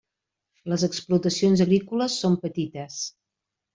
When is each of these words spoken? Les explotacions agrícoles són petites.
Les 0.73 0.85
explotacions 0.87 1.63
agrícoles 1.67 2.17
són 2.25 2.39
petites. 2.47 3.01